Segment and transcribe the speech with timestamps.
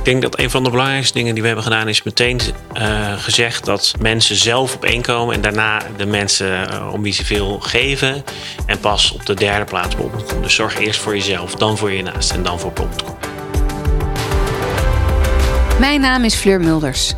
[0.00, 2.40] Ik denk dat een van de belangrijkste dingen die we hebben gedaan is meteen
[2.76, 7.12] uh, gezegd dat mensen zelf op één komen en daarna de mensen uh, om wie
[7.12, 8.24] ze veel geven.
[8.66, 10.42] En pas op de derde plaats bol.com.
[10.42, 13.16] Dus zorg eerst voor jezelf, dan voor je naast en dan voor bol.com.
[15.78, 17.12] Mijn naam is Fleur Mulders.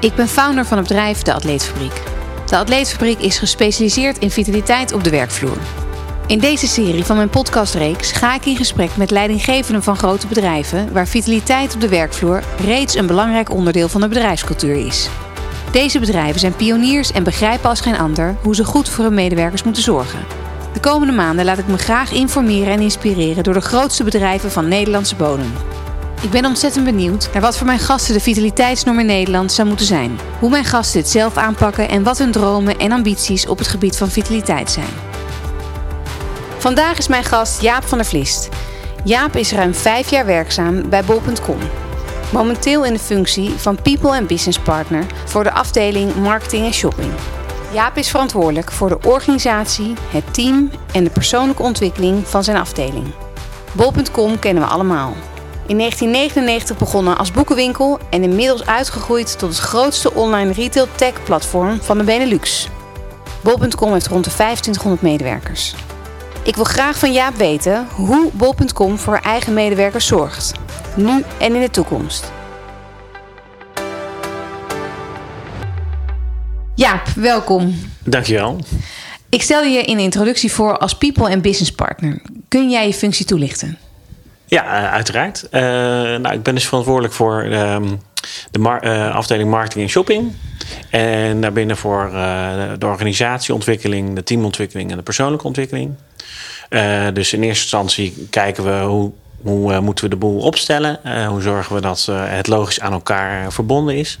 [0.00, 2.02] Ik ben founder van het bedrijf De Atleetfabriek.
[2.46, 5.58] De Atleetfabriek is gespecialiseerd in vitaliteit op de werkvloer.
[6.26, 10.92] In deze serie van mijn podcastreeks ga ik in gesprek met leidinggevenden van grote bedrijven
[10.92, 15.08] waar vitaliteit op de werkvloer reeds een belangrijk onderdeel van de bedrijfscultuur is.
[15.72, 19.62] Deze bedrijven zijn pioniers en begrijpen als geen ander hoe ze goed voor hun medewerkers
[19.62, 20.18] moeten zorgen.
[20.72, 24.68] De komende maanden laat ik me graag informeren en inspireren door de grootste bedrijven van
[24.68, 25.52] Nederlandse bodem.
[26.20, 29.86] Ik ben ontzettend benieuwd naar wat voor mijn gasten de vitaliteitsnorm in Nederland zou moeten
[29.86, 30.18] zijn.
[30.38, 33.96] Hoe mijn gasten dit zelf aanpakken en wat hun dromen en ambities op het gebied
[33.96, 35.13] van vitaliteit zijn.
[36.64, 38.48] Vandaag is mijn gast Jaap van der Vlist.
[39.02, 41.58] Jaap is ruim vijf jaar werkzaam bij bol.com.
[42.32, 47.12] Momenteel in de functie van People and Business Partner voor de afdeling Marketing en Shopping.
[47.72, 53.06] Jaap is verantwoordelijk voor de organisatie, het team en de persoonlijke ontwikkeling van zijn afdeling.
[53.72, 55.14] Bol.com kennen we allemaal.
[55.66, 61.82] In 1999 begonnen als boekenwinkel en inmiddels uitgegroeid tot het grootste online retail tech platform
[61.82, 62.68] van de Benelux.
[63.40, 65.74] Bol.com heeft rond de 2500 medewerkers.
[66.44, 70.52] Ik wil graag van Jaap weten hoe bol.com voor eigen medewerkers zorgt.
[70.96, 72.32] Nu en in de toekomst.
[76.74, 77.74] Jaap, welkom.
[78.02, 78.60] Dankjewel.
[79.28, 82.22] Ik stel je in de introductie voor als People en Business Partner.
[82.48, 83.78] Kun jij je functie toelichten?
[84.46, 85.44] Ja, uh, uiteraard.
[85.50, 88.00] Uh, nou, ik ben dus verantwoordelijk voor um,
[88.50, 90.32] de uh, afdeling marketing en shopping.
[90.90, 92.10] En daarbinnen voor
[92.78, 95.94] de organisatieontwikkeling, de teamontwikkeling en de persoonlijke ontwikkeling.
[96.70, 99.12] Uh, dus in eerste instantie kijken we hoe,
[99.42, 101.00] hoe uh, moeten we de boel opstellen.
[101.28, 104.18] Hoe zorgen we dat het logisch aan elkaar verbonden is.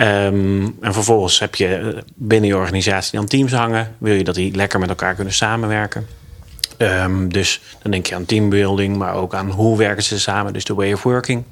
[0.00, 3.94] Um, en vervolgens heb je binnen je organisatie dan teams hangen.
[3.98, 6.06] Wil je dat die lekker met elkaar kunnen samenwerken.
[6.78, 10.64] Um, dus dan denk je aan teambuilding, maar ook aan hoe werken ze samen, dus
[10.64, 11.44] de way of working.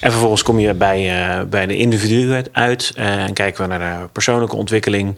[0.00, 4.08] En vervolgens kom je bij, uh, bij de individuen uit en kijken we naar de
[4.08, 5.14] persoonlijke ontwikkeling.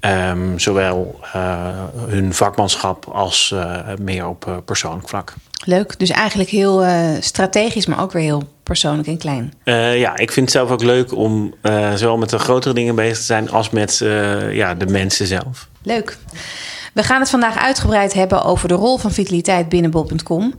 [0.00, 1.68] Um, zowel uh,
[2.08, 3.54] hun vakmanschap als
[4.00, 5.34] meer op persoonlijk vlak.
[5.64, 6.84] Leuk, dus eigenlijk heel
[7.20, 9.52] strategisch, maar ook weer heel persoonlijk en klein.
[9.98, 11.54] ja, ik vind het zelf ook leuk om
[11.94, 13.98] zowel met de grotere dingen bezig te zijn als met
[14.50, 15.68] ja, de mensen zelf.
[15.82, 16.18] Leuk.
[16.94, 20.54] We gaan het vandaag uitgebreid hebben over de rol van vitaliteit binnen bol.com.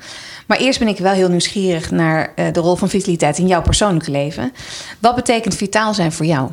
[0.48, 4.12] Maar eerst ben ik wel heel nieuwsgierig naar de rol van vitaliteit in jouw persoonlijke
[4.12, 4.54] leven.
[5.00, 6.52] Wat betekent vitaal zijn voor jou?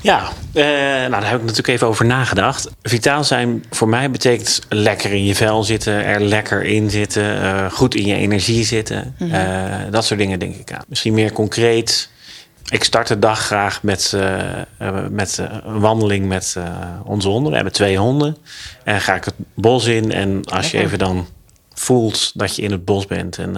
[0.00, 2.70] Ja, uh, nou, daar heb ik natuurlijk even over nagedacht.
[2.82, 7.70] Vitaal zijn voor mij betekent lekker in je vel zitten, er lekker in zitten, uh,
[7.70, 9.14] goed in je energie zitten.
[9.18, 9.40] Mm -hmm.
[9.40, 10.84] uh, dat soort dingen denk ik aan.
[10.88, 12.08] Misschien meer concreet.
[12.70, 14.16] Ik start de dag graag met,
[15.10, 16.56] met een wandeling met
[17.04, 17.48] onze honden.
[17.48, 18.36] We hebben twee honden.
[18.84, 20.12] En ga ik het bos in.
[20.12, 21.26] En als je even dan
[21.74, 23.56] voelt dat je in het bos bent en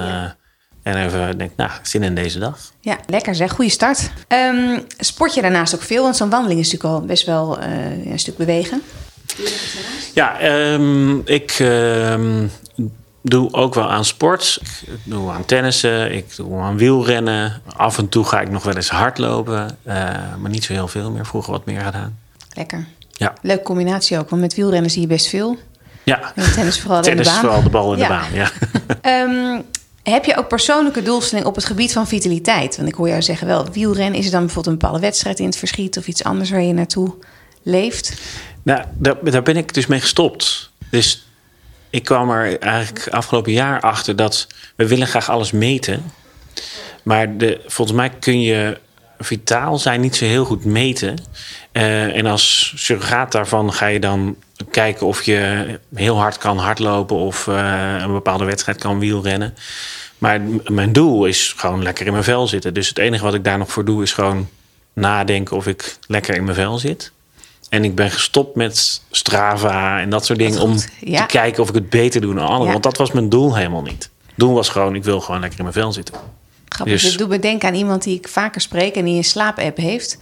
[0.83, 2.59] en even denk, nou, zin in deze dag.
[2.81, 3.53] Ja, lekker zeg.
[3.53, 4.11] Goede start.
[4.29, 6.03] Um, sport je daarnaast ook veel?
[6.03, 8.83] Want zo'n wandeling is natuurlijk al best wel uh, een stuk bewegen.
[10.15, 12.51] Ja, um, ik um,
[13.23, 14.61] doe ook wel aan sport.
[14.87, 17.63] Ik doe aan tennissen, ik doe aan wielrennen.
[17.77, 19.79] Af en toe ga ik nog wel eens hardlopen.
[19.87, 19.95] Uh,
[20.39, 21.27] maar niet zo heel veel meer.
[21.27, 22.19] Vroeger wat meer gedaan.
[22.53, 22.87] Lekker.
[23.11, 23.33] Ja.
[23.43, 25.57] Leuke combinatie ook, want met wielrennen zie je best veel.
[26.03, 26.33] Ja.
[26.35, 27.41] En tennis vooral tennis in de baan.
[27.41, 28.07] vooral de bal in ja.
[28.07, 29.23] de baan, ja.
[29.23, 29.65] um,
[30.13, 32.77] heb je ook persoonlijke doelstellingen op het gebied van vitaliteit?
[32.77, 35.47] Want ik hoor jou zeggen wel, wielrennen, is er dan bijvoorbeeld een bepaalde wedstrijd in
[35.47, 37.15] het verschiet of iets anders waar je naartoe
[37.63, 38.13] leeft?
[38.63, 40.71] Nou, daar, daar ben ik dus mee gestopt.
[40.91, 41.28] Dus
[41.91, 46.13] ik kwam er eigenlijk afgelopen jaar achter dat we willen graag alles meten.
[47.03, 48.79] Maar de, volgens mij kun je
[49.19, 51.19] vitaal zijn niet zo heel goed meten.
[51.73, 54.37] Uh, en als surrogaat daarvan ga je dan
[54.71, 59.55] kijken of je heel hard kan hardlopen of uh, een bepaalde wedstrijd kan wielrennen.
[60.19, 62.75] Maar mijn doel is gewoon lekker in mijn vel zitten.
[62.75, 64.49] Dus het enige wat ik daar nog voor doe is gewoon
[64.93, 67.13] nadenken of ik lekker in mijn vel zit.
[67.69, 71.21] En ik ben gestopt met Strava en dat soort dingen om ja.
[71.21, 72.67] te kijken of ik het beter doe dan anderen.
[72.67, 72.73] Ja.
[72.73, 74.11] Want dat was mijn doel helemaal niet.
[74.27, 76.15] Het doel was gewoon, ik wil gewoon lekker in mijn vel zitten.
[76.69, 79.25] Grappig, dus, ik doe me denken aan iemand die ik vaker spreek en die een
[79.25, 80.19] slaapapp heeft.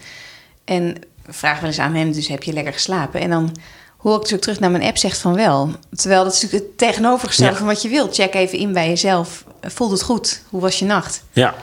[0.65, 0.97] En
[1.27, 3.21] vraag wel eens aan hem, dus heb je lekker geslapen?
[3.21, 3.57] En dan
[3.97, 5.71] hoor ik ook terug naar mijn app zegt van wel.
[5.95, 7.59] Terwijl dat is natuurlijk het tegenovergestelde ja.
[7.59, 8.15] van wat je wilt.
[8.15, 9.45] Check even in bij jezelf.
[9.61, 10.43] Voelt het goed?
[10.49, 11.25] Hoe was je nacht?
[11.33, 11.55] Ja.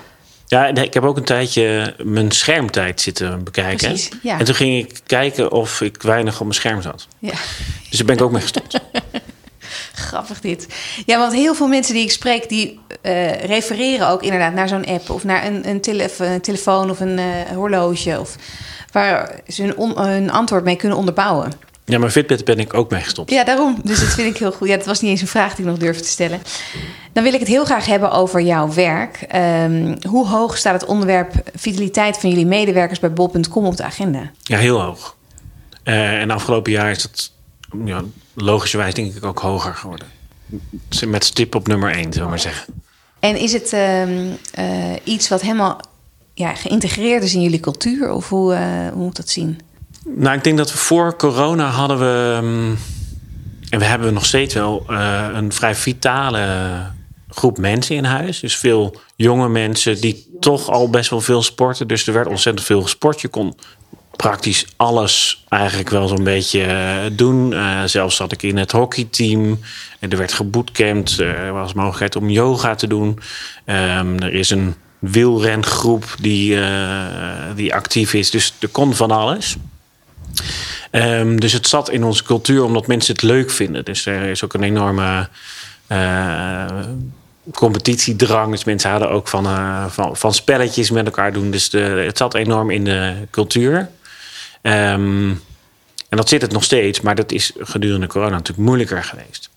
[0.53, 3.87] Ja, ik heb ook een tijdje mijn schermtijd zitten bekijken.
[3.87, 4.39] Precies, ja.
[4.39, 7.07] En toen ging ik kijken of ik weinig op mijn scherm zat.
[7.19, 7.33] Ja.
[7.89, 8.79] Dus daar ben ik ook mee gestopt.
[10.07, 10.67] grappig dit.
[11.05, 14.85] Ja, want heel veel mensen die ik spreek, die eh, refereren ook inderdaad naar zo'n
[14.85, 15.81] app of naar een, een,
[16.41, 18.19] telefoon of een uh, horloge.
[18.19, 18.35] Of
[18.91, 21.53] waar ze hun, hun antwoord mee kunnen onderbouwen.
[21.85, 23.31] Ja, maar Fitbit ben ik ook mee gestopt.
[23.31, 23.79] Ja, daarom.
[23.83, 24.67] Dus dat vind ik heel goed.
[24.67, 26.41] Ja, dat was niet eens een vraag die ik nog durfde te stellen.
[27.13, 29.25] Dan wil ik het heel graag hebben over jouw werk.
[29.27, 34.31] Ehm, hoe hoog staat het onderwerp vitaliteit van jullie medewerkers bij bol.com op de agenda?
[34.41, 35.15] Ja, heel hoog.
[35.83, 37.31] Uh, en afgelopen jaar is het
[37.85, 38.03] ja,
[38.33, 40.07] logischerwijs denk ik ook hoger geworden.
[41.07, 42.73] Met stip op nummer 1, zullen we maar zeggen.
[43.19, 44.35] En is het uh, uh,
[45.03, 45.79] iets wat helemaal
[46.33, 48.11] ja, geïntegreerd is in jullie cultuur?
[48.11, 49.59] Of hoe, uh, hoe moet dat zien?
[50.05, 52.39] Nou, ik denk dat we voor corona hadden we...
[52.43, 52.77] Um,
[53.69, 54.83] en we hebben nog steeds wel
[55.33, 56.47] een vrij vitale
[57.29, 58.39] groep mensen in huis.
[58.39, 61.87] Dus veel jonge mensen die toch al best wel veel sporten.
[61.87, 63.21] Dus er werd ontzettend veel gesport.
[63.21, 63.55] Je kon
[64.15, 67.51] praktisch alles eigenlijk wel zo'n beetje eh, doen.
[67.51, 69.59] Uh, zelfs zat ik in het hockeyteam.
[69.99, 71.19] En er werd gebootcampt.
[71.19, 73.19] Er was mogelijkheid om yoga te doen.
[73.65, 76.57] Um, er is een wielrengroep die,
[77.55, 78.31] die actief is.
[78.31, 79.57] Dus er kon van alles.
[80.91, 83.85] Um, dus het zat in onze cultuur omdat mensen het leuk vinden.
[83.85, 85.29] Dus er is ook een enorme
[85.87, 86.65] uh,
[87.51, 88.51] competitiedrang.
[88.51, 91.51] Dus mensen hadden ook van, uh, van, van, spelletjes met elkaar doen.
[91.51, 93.89] Dus de, het zat enorm in de cultuur.
[94.61, 95.41] Um,
[96.09, 99.49] en dat zit het nog steeds, maar dat is gedurende corona natuurlijk moeilijker geweest.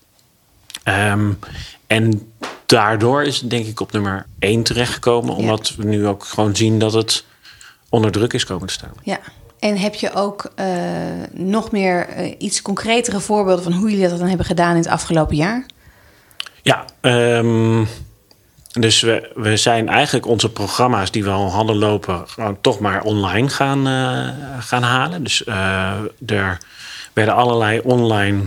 [0.83, 1.39] Um,
[1.87, 2.31] en
[2.65, 6.79] daardoor is het denk ik op nummer 1 terechtgekomen, omdat we nu ook gewoon zien
[6.79, 7.25] dat het
[7.89, 8.93] onder druk is komen te staan.
[9.03, 9.19] Ja.
[9.59, 10.65] En heb je ook uh,
[11.33, 14.87] nog meer uh, iets concretere voorbeelden van hoe jullie dat dan hebben gedaan in het
[14.87, 15.65] afgelopen jaar?
[16.61, 17.87] Ja, um,
[18.71, 22.25] dus we, we zijn eigenlijk onze programma's die we al hadden lopen,
[22.61, 25.23] toch maar online gaan, uh, gaan halen.
[25.23, 25.91] Dus uh,
[26.25, 26.57] er
[27.13, 28.41] werden allerlei online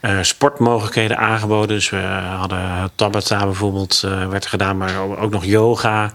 [0.00, 1.68] uh, sportmogelijkheden aangeboden.
[1.68, 2.00] Dus we
[2.36, 6.14] hadden Tabata bijvoorbeeld, werd gedaan, maar ook nog yoga.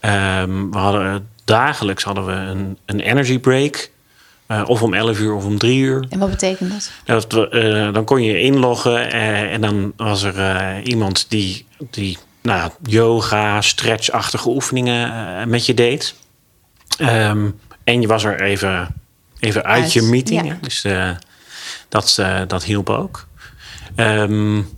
[0.00, 3.90] Um, we hadden dagelijks hadden we een, een energy break.
[4.48, 6.06] Uh, of om 11 uur of om 3 uur.
[6.08, 6.70] En wat betekent
[7.04, 7.26] dat?
[7.28, 12.70] dat uh, dan kon je inloggen uh, en dan was er iemand die, die nou,
[12.82, 16.14] yoga, stretchachtige oefeningen met je deed.
[17.00, 18.94] Um, en je was er even,
[19.38, 20.46] even uit, uit je meeting.
[20.46, 20.58] Ja.
[20.60, 20.84] Dus
[21.88, 23.26] dat, dat hielp ook.
[23.96, 24.68] Um,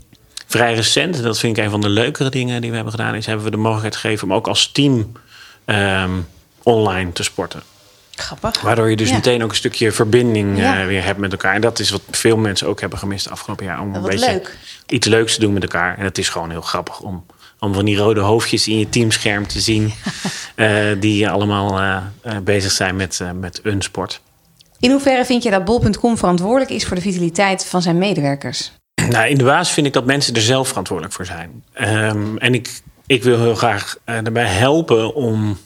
[0.46, 3.14] vrij recent, en dat vind ik een van de leukere dingen die we hebben gedaan,
[3.14, 5.12] is hebben we de mogelijkheid gegeven om ook als team
[5.66, 6.26] um,
[6.62, 7.62] online te sporten.
[8.14, 8.60] Grappig.
[8.60, 9.14] Waardoor je dus ja.
[9.14, 10.80] meteen ook een stukje verbinding ja.
[10.80, 11.54] uh, weer hebt met elkaar.
[11.54, 13.80] En dat is wat veel mensen ook hebben gemist afgelopen jaar.
[13.80, 14.56] Om een beetje leuk.
[14.86, 15.98] iets leuks te doen met elkaar.
[15.98, 17.24] En het is gewoon heel grappig om
[17.60, 19.92] om van die rode hoofdjes in je teamscherm te zien.
[20.56, 21.96] uh, die allemaal uh,
[22.26, 24.20] uh, bezig zijn met, met een sport.
[24.78, 28.72] In hoeverre vind je dat bol.com verantwoordelijk is voor de vitaliteit van zijn medewerkers?
[29.08, 31.64] Nou, in de basis vind ik dat mensen er zelf verantwoordelijk voor zijn.
[31.80, 35.58] Um, en ik, ik wil heel graag daarbij helpen om,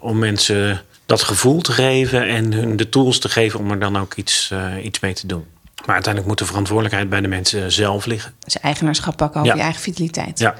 [0.00, 3.98] om mensen dat gevoel te geven en hun de tools te geven om er dan
[3.98, 5.44] ook iets, iets mee te doen.
[5.84, 8.32] Maar uiteindelijk moet de verantwoordelijkheid bij de mensen zelf liggen.
[8.44, 9.58] Dus eigenaarschap pakken over Ja.
[9.58, 10.38] je eigen vitaliteit.
[10.38, 10.54] Ja.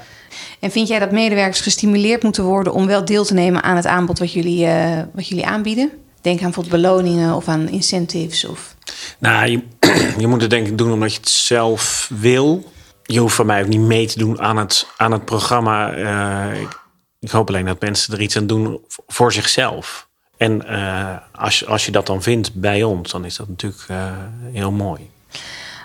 [0.59, 3.85] En vind jij dat medewerkers gestimuleerd moeten worden om wel deel te nemen aan het
[3.85, 5.89] aanbod wat jullie, uh, wat jullie aanbieden?
[6.21, 8.45] Denk aan bijvoorbeeld beloningen of aan incentives.
[8.45, 8.75] Of...
[9.19, 9.63] Nou, je,
[10.21, 12.71] je moet het denk ik doen omdat je het zelf wil.
[13.03, 15.95] Je hoeft van mij ook niet mee te doen aan het, aan het programma.
[15.95, 16.80] Uh, ik,
[17.21, 20.09] ik, hoop alleen dat mensen er iets aan doen voor zichzelf.
[20.37, 24.11] En uh, als, als je dat dan vindt bij ons, dan is dat natuurlijk uh,
[24.51, 25.09] heel mooi.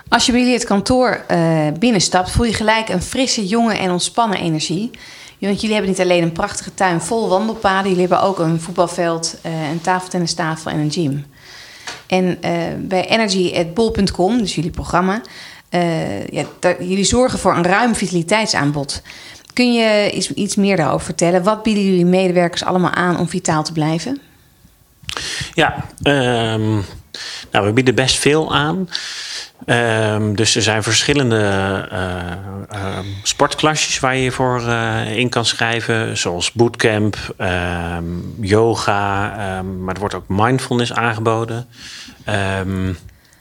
[0.09, 3.91] Als je bij jullie het kantoor uh, binnenstapt, voel je gelijk een frisse, jonge en
[3.91, 4.91] ontspannen energie.
[5.39, 9.37] Want jullie hebben niet alleen een prachtige tuin vol wandelpaden, jullie hebben ook een voetbalveld,
[9.71, 11.25] een tafeltennistafel en een gym.
[12.07, 12.39] En
[12.87, 15.21] bij energy.bol.com, dus jullie programma,
[16.29, 16.45] ja,
[16.79, 19.01] jullie zorgen voor een ruim vitaliteitsaanbod.
[19.57, 21.43] Kun je iets, meer daarover vertellen?
[21.43, 24.21] Wat bieden jullie medewerkers allemaal aan om vitaal te blijven?
[25.53, 26.85] Ja, um,
[27.51, 28.89] nou, we bieden best veel aan.
[29.65, 31.39] Um, dus er zijn verschillende
[32.73, 36.17] uh, sportklasjes waar je voor uh, in kan schrijven.
[36.17, 37.17] Zoals bootcamp,
[38.41, 39.31] yoga.
[39.61, 41.67] maar er wordt ook mindfulness aangeboden.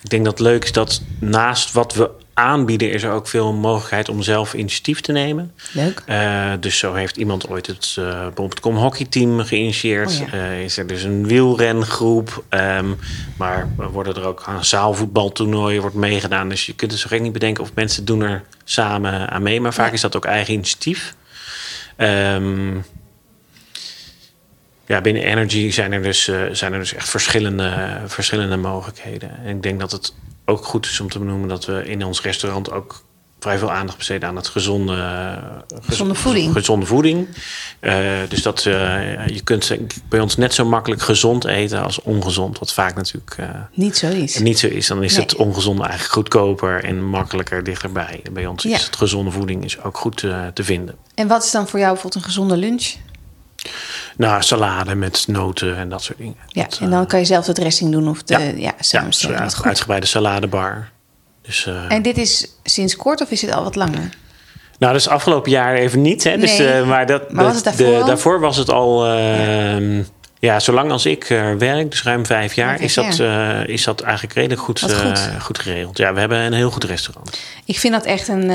[0.02, 2.90] ik denk dat het leuk is dat naast wat we aanbieden...
[2.90, 5.52] is er ook veel mogelijkheid om zelf initiatief te nemen.
[5.73, 6.02] Leuk.
[6.09, 10.21] Uh, dus zo heeft iemand ooit het uh, bol.com hockeyteam geïnitieerd.
[10.21, 10.35] Oh ja.
[10.35, 12.45] uh, is er dus een wielrengroep.
[12.50, 12.99] Um,
[13.37, 16.49] maar worden er ook aan zaalvoetbaltoernooien wordt meegedaan.
[16.49, 19.61] Dus je kunt het zo gek niet bedenken of mensen doen er samen aan mee.
[19.61, 19.93] Maar vaak ja.
[19.93, 21.14] is dat ook eigen initiatief.
[21.97, 22.85] Um,
[24.87, 29.31] ja, binnen Energy zijn er dus, zijn er dus echt verschillende, verschillende mogelijkheden.
[29.45, 30.12] En ik denk dat het
[30.47, 33.05] ook goed is om te benoemen dat we in ons restaurant ook
[33.41, 35.38] vrij veel aandacht besteden aan het gezonde,
[35.81, 36.53] gezonde voeding.
[36.53, 37.29] Gezonde voeding.
[38.29, 39.76] dus dat je kunt
[40.09, 42.59] bij ons net zo makkelijk gezond eten als ongezond.
[42.59, 43.37] Wat vaak natuurlijk
[43.73, 44.38] niet zo is.
[44.38, 44.87] Niet zo is.
[44.87, 48.23] Dan is het ongezonde eigenlijk goedkoper en makkelijker dichterbij.
[48.33, 50.17] Bij ons is het gezonde voeding is ook goed
[50.55, 50.95] te vinden.
[51.15, 52.95] En wat is dan voor jou bijvoorbeeld een gezonde lunch?
[54.16, 56.37] Nou, salade met noten en dat soort dingen.
[56.46, 59.37] Ja, en dan kan je zelf de dressing doen of de ja, ja samenstellen.
[59.37, 60.88] Ja, uitgebreide saladebar.
[61.42, 64.08] Dus, uh, en dit is sinds kort of is het al wat langer?
[64.78, 66.25] Nou, dat is afgelopen jaar even niet.
[66.25, 66.38] Hè?
[66.38, 66.80] Dus, nee.
[66.80, 69.06] uh, maar dat, maar was het daarvoor, de, daarvoor was het al...
[69.06, 70.06] Uh, ja,
[70.59, 74.35] zolang als ik uh, werk, dus ruim vijf jaar, is, dat, uh, is dat eigenlijk
[74.35, 74.90] redelijk goed, goed.
[74.93, 75.59] Uh, goed.
[75.59, 75.99] geregeld.
[75.99, 77.38] Ja, we hebben een heel goed restaurant.
[77.64, 78.50] Ik vind dat echt een,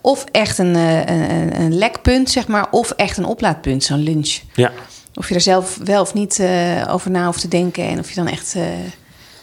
[0.00, 4.38] of echt een, een, een lekpunt, zeg maar, of echt een oplaadpunt, zo'n lunch.
[4.54, 4.72] Ja.
[5.14, 6.42] Of je er zelf wel of niet
[6.88, 8.54] over na hoeft te denken en of je dan echt.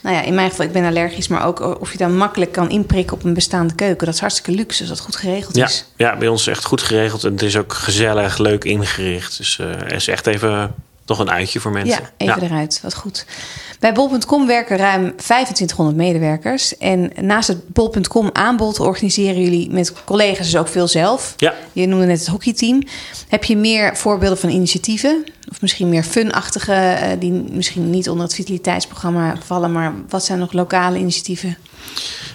[0.01, 2.69] nou ja, in mijn geval, ik ben allergisch, maar ook of je dan makkelijk kan
[2.69, 4.05] inprikken op een bestaande keuken.
[4.05, 5.65] Dat is hartstikke luxe, als dat goed geregeld ja.
[5.65, 5.85] is.
[5.95, 9.37] Ja, bij ons is echt goed geregeld en het is ook gezellig, leuk ingericht.
[9.37, 10.73] Dus er is echt even
[11.09, 12.01] toch een uitje voor mensen.
[12.01, 12.47] Ja, even ja.
[12.47, 12.79] eruit.
[12.83, 13.25] Wat goed.
[13.79, 16.77] Bij bol.com werken ruim 2500 medewerkers.
[16.77, 21.33] En naast het bol.com aanbod organiseren jullie met collega's dus ook veel zelf.
[21.37, 21.53] Ja.
[21.71, 22.83] Je noemde net het hockeyteam.
[23.27, 25.23] Heb je meer voorbeelden van initiatieven?
[25.51, 29.71] Of misschien meer funachtige, uh, die misschien niet onder het vitaliteitsprogramma vallen.
[29.71, 31.57] Maar wat zijn nog lokale initiatieven?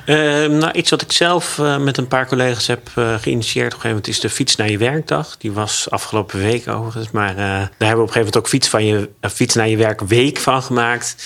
[0.06, 3.72] Uh, nou, iets wat ik zelf uh, met een paar collega's heb uh, geïnitieerd op
[3.74, 5.36] een gegeven moment is de Fiets naar je werkdag.
[5.36, 7.10] Die was afgelopen week overigens.
[7.10, 9.76] Maar daar hebben we op een gegeven moment ook Fiets, van je, fiets naar je
[9.76, 11.16] werk week van gemaakt.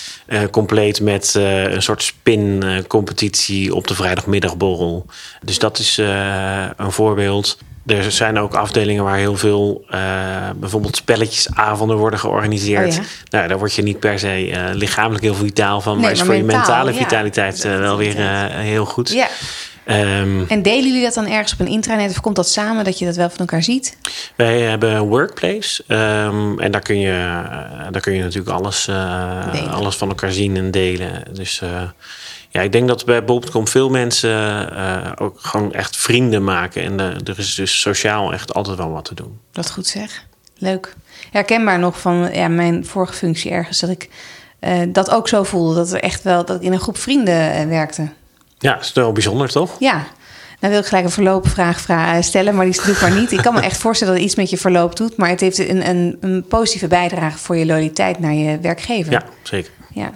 [0.51, 5.05] compleet met een soort spin-competitie op de vrijdagmiddagborrel.
[5.43, 7.57] Dus dat is een voorbeeld.
[7.85, 9.99] Er zijn ook afdelingen waar heel veel uh,
[10.55, 12.87] bijvoorbeeld spelletjesavonden worden georganiseerd.
[12.87, 13.01] Oh ja.
[13.29, 16.17] Nou, daar word je niet per se uh, lichamelijk heel vitaal van, Nee, maar is
[16.17, 18.15] maar voor mentaal, je mentale vitaliteit uh, wel weer
[18.49, 19.09] heel goed.
[19.11, 19.27] Ja.
[19.85, 22.99] Ehm, En delen jullie dat dan ergens op een intranet of komt dat samen dat
[22.99, 23.97] je dat wel van elkaar ziet?
[24.35, 27.43] wij hebben een workplace um, en daar kun, je,
[27.91, 28.89] daar kun je natuurlijk alles,
[29.69, 31.23] alles van elkaar zien en delen.
[31.31, 31.61] Dus
[32.59, 34.29] ja, ik denk dat bij Bob.com veel mensen
[34.73, 36.83] uh, ook gewoon echt vrienden maken.
[36.83, 39.39] En uh, er is dus sociaal echt altijd wel wat te doen.
[39.51, 40.25] Dat goed zeg.
[40.57, 40.95] Leuk.
[41.31, 44.09] Herkenbaar nog van ja, mijn vorige functie ergens dat ik
[44.61, 45.75] uh, dat ook zo voelde.
[45.75, 48.09] Dat er echt wel dat ik in een groep vrienden werkte.
[48.57, 49.75] Ja, dat is wel bijzonder toch?
[49.79, 50.05] Ja.
[50.59, 53.31] Nou wil ik gelijk een verloopvraag vra stellen, maar die doe ik maar niet.
[53.31, 55.57] Ik kan me echt voorstellen dat het iets met je verloop doet, maar het heeft
[55.57, 59.11] een, een, een positieve bijdrage voor je loyaliteit naar je werkgever.
[59.11, 59.71] Ja, zeker.
[59.93, 60.11] Ja.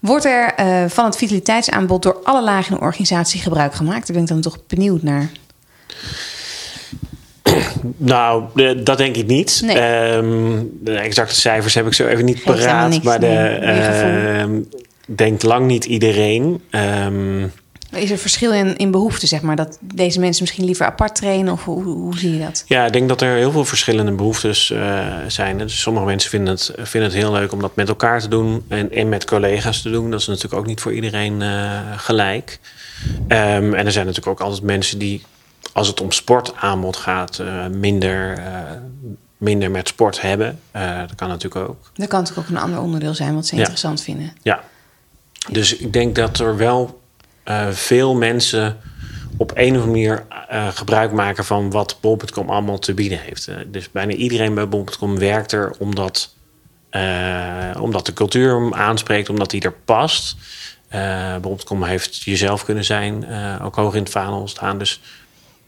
[0.00, 4.06] Wordt er uh, van het vitaliteitsaanbod door alle lagen in de organisatie gebruik gemaakt?
[4.06, 5.30] Daar ben ik dan toch benieuwd naar.
[7.96, 8.44] Nou,
[8.82, 9.60] dat denk ik niet.
[9.64, 10.12] Nee.
[10.12, 13.02] Um, de exacte cijfers heb ik zo even niet paraat.
[13.02, 13.26] maar de,
[13.60, 14.48] nee.
[14.48, 14.62] Uh,
[15.06, 16.62] denkt lang niet iedereen.
[16.70, 17.52] Um,
[17.90, 19.56] Is er verschil in, in behoeften, zeg maar?
[19.56, 21.52] Dat deze mensen misschien liever apart trainen?
[21.52, 22.64] Of hoe, hoe zie je dat?
[22.66, 25.58] Ja, ik denk dat er heel veel verschillende behoeftes uh, zijn.
[25.58, 28.64] Dus sommige mensen vinden het, vinden het heel leuk om dat met elkaar te doen.
[28.68, 30.10] En, en met collega's te doen.
[30.10, 32.60] Dat is natuurlijk ook niet voor iedereen uh, gelijk.
[33.28, 35.22] Um, en er zijn natuurlijk ook altijd mensen die,
[35.72, 38.42] als het om sportaanbod gaat, uh, minder,
[39.36, 40.60] minder met sport hebben.
[40.72, 41.90] dat kan natuurlijk ook.
[41.94, 43.60] Dat kan natuurlijk ook een ander onderdeel zijn wat ze Ja.
[43.60, 44.32] interessant vinden.
[44.42, 44.60] Ja.
[45.50, 46.99] Dus ik denk dat er wel
[47.50, 48.80] uh, veel mensen
[49.36, 53.48] op een of andere manier uh, gebruik maken van wat bol.com allemaal te bieden heeft.
[53.48, 56.34] Uh, dus bijna iedereen bij bol.com werkt er omdat,
[57.80, 60.36] omdat de cultuur hem aanspreekt, omdat die er past.
[61.40, 63.26] bol.com heeft jezelf kunnen zijn,
[63.62, 64.78] ook hoog in het vaandel staan.
[64.78, 65.00] Dus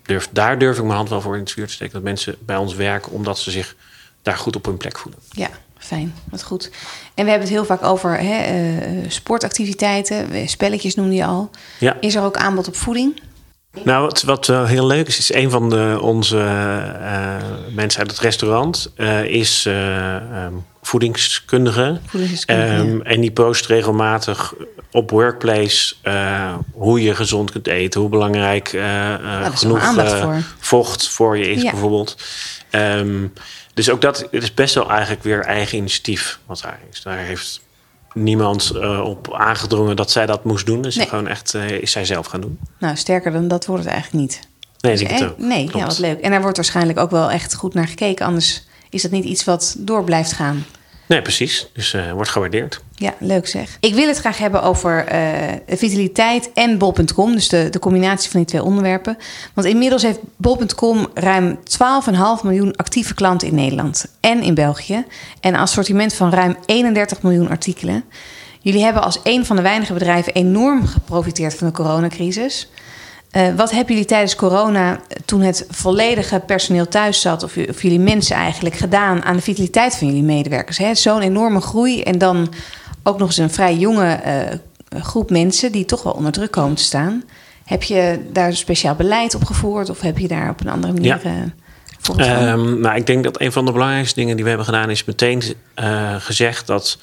[0.03, 1.95] durf, daar durf ik mijn hand wel voor in het vuur te steken.
[1.95, 3.75] Dat mensen bij ons werken omdat ze zich
[4.23, 5.21] daar goed op hun plek voelen.
[5.31, 5.51] Ja,
[5.85, 6.15] fijn.
[6.31, 6.71] Wat goed.
[7.15, 10.49] En we hebben het heel vaak over hè, uh, sportactiviteiten.
[10.49, 11.51] Spelletjes noemde je al.
[11.79, 11.97] Ja.
[12.01, 13.21] Is er ook aanbod op voeding?
[13.85, 17.35] Nou, wat, wat uh, heel leuk is, is een van de, onze uh,
[17.75, 22.01] mensen uit het restaurant uh, is um, voedingskundige.
[22.07, 23.05] Voedingskundige um, ja.
[23.05, 24.55] En die post regelmatig
[24.91, 25.95] op Workplace
[26.73, 30.43] hoe je gezond kunt eten, hoe belangrijk nou, genoeg voor.
[30.59, 31.71] vocht voor je is, Ja.
[31.71, 32.17] bijvoorbeeld.
[32.71, 33.33] Um,
[33.75, 37.03] dus ook dat het is best wel eigenlijk weer eigen initiatief wat daar is.
[37.03, 37.61] Daar heeft
[38.15, 40.83] niemand uh, op aangedrongen dat zij dat moest doen.
[40.83, 41.07] Dus Nee.
[41.07, 42.59] gewoon echt uh, is zij zelf gaan doen.
[42.79, 44.41] Nou, sterker dan dat wordt het eigenlijk niet.
[44.81, 45.39] Nee, Dus eh, ook.
[45.39, 46.21] nee, ja, wat leuk.
[46.21, 48.27] En daar wordt waarschijnlijk ook wel echt goed naar gekeken.
[48.27, 50.65] Anders is dat niet iets wat door blijft gaan.
[51.13, 51.67] Nee, precies.
[51.73, 52.81] Dus uh, wordt gewaardeerd.
[52.95, 53.77] Ja, leuk zeg.
[53.81, 57.33] Ik wil het graag hebben over uh, vitaliteit en bol.com.
[57.33, 59.19] Dus de, de combinatie van die twee onderwerpen.
[59.55, 61.63] Want inmiddels heeft bol.com ruim 12,5
[62.43, 65.05] miljoen actieve klanten in Nederland en in België.
[65.41, 68.05] En een assortiment van ruim 31 miljoen artikelen.
[68.61, 72.71] Jullie hebben als een van de weinige bedrijven enorm geprofiteerd van de coronacrisis.
[73.37, 77.99] Uh, wat hebben jullie tijdens corona, toen het volledige personeel thuis zat, of, of jullie
[77.99, 81.03] mensen eigenlijk gedaan aan de vitaliteit van jullie medewerkers?
[81.03, 82.53] Zo'n enorme groei en dan
[83.03, 86.77] ook nog eens een vrij jonge uh, groep mensen die toch wel onder druk komen
[86.77, 87.25] te staan.
[87.65, 90.93] Heb je daar een speciaal beleid op gevoerd of heb je daar op een andere
[90.93, 91.51] manier ja.
[92.19, 94.91] uh, um, nou, ik denk dat een van de belangrijkste dingen die we hebben gedaan
[94.91, 95.43] is meteen
[96.19, 96.99] gezegd dat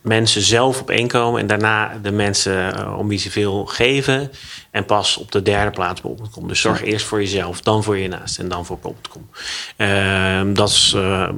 [0.00, 4.30] mensen zelf op één komen en daarna de mensen uh, om wie ze veel geven.
[4.70, 6.48] En pas op de derde plaats bol.com.
[6.48, 9.30] Dus zorg eerst voor jezelf, dan voor je naast en dan voor bol.com.
[9.76, 11.28] Uh, dat is uh,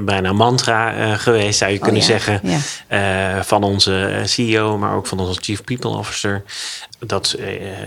[0.00, 2.06] bijna een mantra uh, geweest, zou je oh, kunnen ja?
[2.06, 2.40] zeggen.
[2.88, 3.44] Ja.
[3.44, 6.42] van onze CEO, maar ook van onze Chief People Officer.
[6.98, 7.36] Dat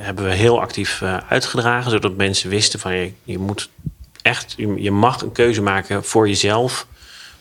[0.02, 3.70] hebben we heel actief uitgedragen, zodat mensen wisten van je, je moet
[4.22, 6.88] echt, je, je mag een keuze maken voor jezelf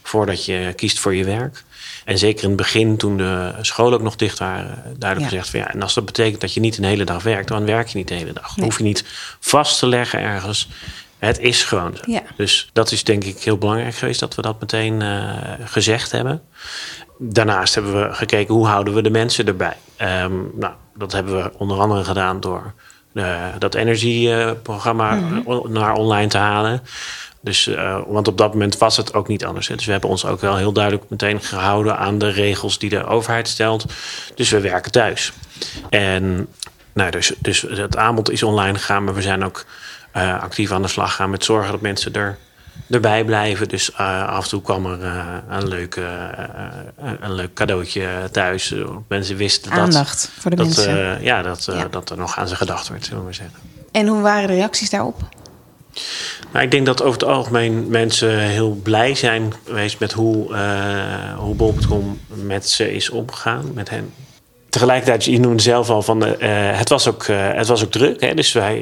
[0.03, 1.65] voordat je kiest voor je werk.
[2.05, 5.61] En zeker in het begin, toen de scholen ook nog dicht waren, duidelijk gezegd van
[5.61, 7.99] ja, en als dat betekent dat je niet een hele dag werkt, dan werk je
[7.99, 8.55] niet de hele dag.
[8.55, 9.05] Dan hoef je niet
[9.41, 10.69] vast te leggen ergens.
[11.19, 12.03] Het is gewoon zo.
[12.13, 12.23] Ja.
[12.37, 15.31] Dus dat is denk ik heel belangrijk geweest dat we dat meteen uh,
[15.65, 16.43] gezegd hebben.
[17.19, 19.77] Daarnaast hebben we gekeken hoe houden we de mensen erbij.
[20.01, 22.75] Um, nou, dat hebben we onder andere gedaan door
[23.13, 25.73] uh, dat energieprogramma mm -hmm.
[25.73, 26.83] naar online te halen.
[27.43, 29.69] Dus, uh, want op dat moment was het ook niet anders.
[29.69, 29.75] Hè.
[29.75, 33.05] Dus we hebben ons ook wel heel duidelijk meteen gehouden aan de regels die de
[33.05, 33.85] overheid stelt.
[34.35, 35.33] Dus we werken thuis.
[35.91, 36.49] En
[36.93, 39.65] nou, dus, dus het aanbod is online gegaan, maar we zijn ook
[40.17, 42.39] uh, actief aan de slag gegaan met zorgen dat mensen er,
[42.91, 43.69] erbij blijven.
[43.69, 45.03] Dus uh, af en toe kwam er
[45.49, 45.97] een, leuk,
[47.21, 48.75] een leuk cadeautje thuis.
[49.09, 49.81] Mensen wisten dat.
[49.81, 51.23] Aandacht voor de dat, mensen.
[51.23, 51.89] ja, dat, ja.
[51.91, 53.57] dat er nog aan ze gedacht werd, zullen we zeggen.
[53.93, 55.21] En hoe waren de reacties daarop?
[56.53, 61.39] Nou, ik denk dat over het algemeen mensen heel blij zijn geweest met hoe, uh,
[61.39, 64.13] hoe Bol.com met ze is omgegaan, met hen.
[64.69, 66.35] Tegelijkertijd, je noemde zelf al van, uh,
[66.79, 68.21] het, was ook, uh, het was ook druk.
[68.21, 68.35] Hè?
[68.35, 68.77] Dus wij,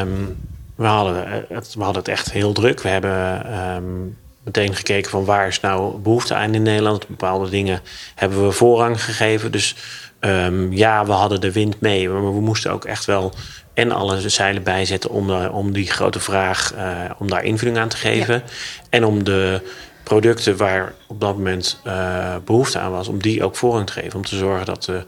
[0.00, 0.36] um,
[0.74, 2.82] we, hadden het, we hadden het echt heel druk.
[2.82, 7.08] We hebben um, meteen gekeken van waar is nou behoefte aan in Nederland.
[7.08, 7.80] Bepaalde dingen
[8.14, 9.52] hebben we voorrang gegeven.
[9.52, 9.76] Dus
[10.20, 12.08] um, ja, we hadden de wind mee.
[12.08, 13.32] Maar we moesten ook echt wel
[13.76, 17.88] en alle zeilen bijzetten om, de, om die grote vraag, uh, om daar invulling aan
[17.88, 18.34] te geven.
[18.34, 18.42] Ja.
[18.90, 19.60] En om de
[20.02, 24.14] producten waar op dat moment uh, behoefte aan was, om die ook voorrang te geven.
[24.14, 25.04] Om te zorgen dat de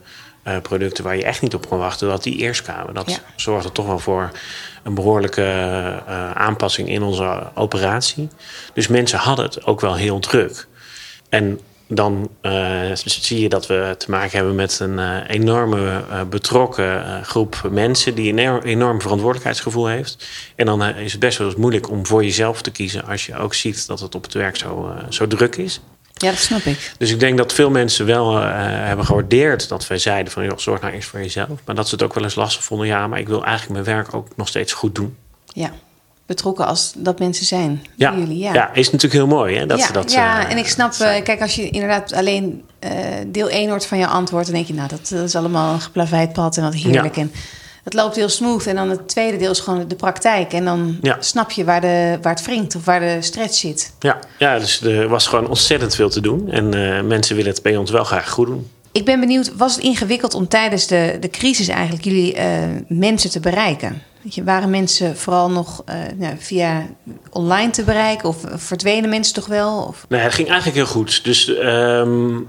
[0.61, 2.93] producten waar je echt niet op kon wachten, dat die eerst kwamen.
[2.93, 3.17] Dat ja.
[3.35, 4.31] zorgde toch wel voor
[4.83, 5.43] een behoorlijke
[6.33, 8.29] aanpassing in onze operatie.
[8.73, 10.67] Dus mensen hadden het ook wel heel druk.
[11.29, 11.59] En
[11.91, 17.23] dan uh, zie je dat we te maken hebben met een uh, enorme uh, betrokken
[17.25, 20.27] groep mensen die een enorm verantwoordelijkheidsgevoel heeft.
[20.55, 23.37] En dan is het best wel eens moeilijk om voor jezelf te kiezen als je
[23.37, 25.81] ook ziet dat het op het werk zo, zo druk is.
[26.13, 26.93] Ja, dat snap ik.
[26.97, 30.81] Dus ik denk dat veel mensen wel hebben gewaardeerd dat wij zeiden van joh, zorg
[30.81, 31.59] nou eens voor jezelf.
[31.65, 32.87] Maar dat ze het ook wel eens lastig vonden.
[32.87, 35.15] Ja, maar ik wil eigenlijk mijn werk ook nog steeds goed doen.
[35.45, 35.71] Ja
[36.29, 37.83] betrokken als dat mensen zijn.
[37.95, 38.53] Ja, jullie, ja.
[38.53, 40.93] ja is natuurlijk heel mooi hè, dat ja, ze dat Ja, uh, en ik snap,
[40.93, 42.91] uh, kijk, als je inderdaad alleen uh,
[43.27, 44.45] deel 1 hoort van jouw antwoord...
[44.45, 47.15] dan denk je, nou, dat, dat is allemaal een geplaveid pad en wat heerlijk.
[47.15, 47.21] Ja.
[47.21, 47.31] En
[47.83, 48.67] het loopt heel smooth.
[48.67, 50.53] En dan het tweede deel is gewoon de praktijk.
[50.53, 53.93] En dan snap je waar, de, waar het wringt of waar de stretch zit.
[53.99, 56.51] Ja, ja dus er was gewoon ontzettend veel te doen.
[56.51, 56.69] En
[57.07, 58.69] mensen willen het bij ons wel graag goed doen.
[58.91, 62.35] Ik ben benieuwd, was het ingewikkeld om tijdens de, de crisis eigenlijk jullie
[62.87, 64.01] mensen te bereiken?
[64.21, 66.87] Je, waren mensen vooral nog uh, nou, via
[67.29, 68.29] online te bereiken?
[68.29, 69.85] Of verdwenen mensen toch wel?
[69.87, 70.05] Of?
[70.09, 71.23] Nee, het ging eigenlijk heel goed.
[71.23, 72.47] Dus um,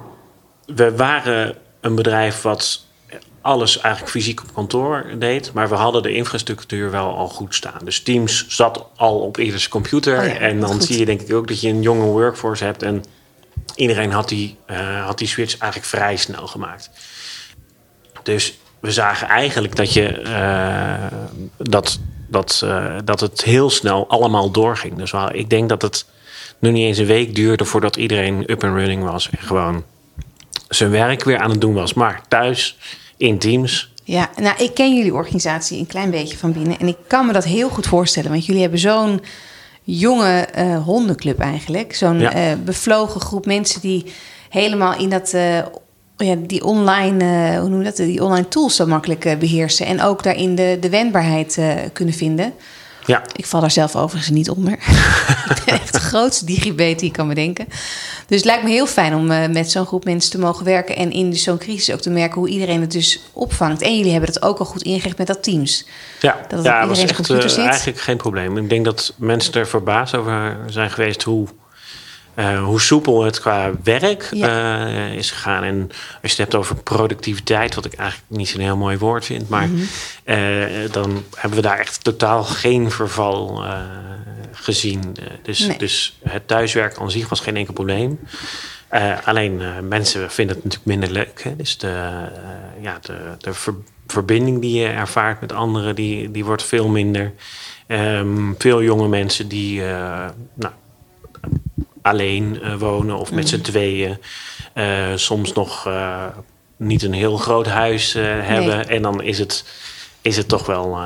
[0.66, 2.84] we waren een bedrijf wat
[3.40, 5.52] alles eigenlijk fysiek op kantoor deed.
[5.52, 7.80] Maar we hadden de infrastructuur wel al goed staan.
[7.84, 10.18] Dus Teams zat al op ieders computer.
[10.18, 12.82] Oh ja, en dan zie je denk ik ook dat je een jonge workforce hebt.
[12.82, 13.04] En
[13.74, 16.90] iedereen had die, uh, had die switch eigenlijk vrij snel gemaakt.
[18.22, 21.18] Dus we zagen eigenlijk dat, je, uh,
[21.56, 24.96] dat, dat, uh, dat het heel snel allemaal doorging.
[24.96, 26.04] Dus wel, ik denk dat het
[26.58, 29.30] nu niet eens een week duurde voordat iedereen up and running was.
[29.30, 29.84] En gewoon
[30.68, 31.94] zijn werk weer aan het doen was.
[31.94, 32.78] Maar thuis,
[33.16, 33.92] in teams.
[34.04, 36.78] Ja, nou, ik ken jullie organisatie een klein beetje van binnen.
[36.78, 38.30] En ik kan me dat heel goed voorstellen.
[38.30, 39.22] Want jullie hebben zo'n
[39.98, 41.94] jonge uh, hondenclub eigenlijk.
[41.94, 42.56] Zo'n ja.
[42.56, 44.12] bevlogen groep mensen die
[44.48, 45.30] helemaal in dat
[46.16, 49.86] ja, die online, hoe noem je dat, die online tools zo makkelijk beheersen.
[49.86, 51.60] En ook daarin de, de wendbaarheid
[51.92, 52.52] kunnen vinden.
[53.06, 53.22] Ja.
[53.36, 54.72] Ik val daar zelf overigens niet onder.
[55.54, 57.66] ik ben echt de grootste digibet die ik kan bedenken.
[58.26, 60.96] Dus het lijkt me heel fijn om met zo'n groep mensen te mogen werken.
[60.96, 63.82] En in zo'n crisis ook te merken hoe iedereen het dus opvangt.
[63.82, 65.86] En jullie hebben dat ook al goed ingericht met dat Teams.
[66.20, 68.56] Ja, dat het ja, was echt eigenlijk geen probleem.
[68.56, 71.48] Ik denk dat mensen er verbaasd over zijn geweest hoe
[72.36, 74.86] uh, hoe soepel het qua werk ja.
[74.86, 75.62] uh, is gegaan.
[75.62, 79.24] En als je het hebt over productiviteit, wat ik eigenlijk niet zo'n heel mooi woord
[79.24, 79.74] vind, maar mm
[80.24, 80.36] -hmm.
[80.36, 83.64] uh, dan hebben we daar echt totaal geen verval
[84.52, 85.16] gezien.
[85.42, 85.78] dus, nee.
[85.78, 88.20] dus het thuiswerken aan zich was geen enkel probleem.
[89.24, 91.42] alleen mensen vinden het natuurlijk minder leuk.
[91.42, 91.56] Hè?
[91.56, 92.10] Dus de,
[92.80, 93.74] ja, de, de ver
[94.06, 97.32] verbinding die je ervaart met anderen, die, die wordt veel minder.
[97.88, 99.82] Um, veel jonge mensen die
[100.54, 100.72] nou,
[102.02, 103.48] alleen uh, wonen of met mm.
[103.48, 104.18] z'n tweeën.
[104.74, 106.24] Uh, soms nog uh,
[106.76, 108.76] niet een heel groot huis hebben.
[108.76, 108.84] Nee.
[108.84, 109.64] En dan is het,
[110.22, 110.98] is het toch wel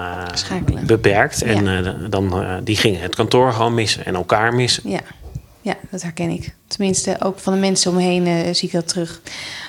[0.87, 1.39] beperkt.
[1.39, 1.47] Ja.
[1.47, 4.91] En dan, die gingen het kantoor gewoon missen en elkaar missen.
[4.91, 5.01] Ja.
[5.61, 6.55] ja, dat herken ik.
[6.67, 9.21] Tenminste, ook van de mensen om me heen zie ik dat terug.